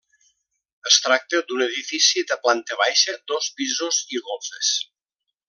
[0.91, 4.75] Es tracta d'un edifici de planta baixa, dos pisos i golfes.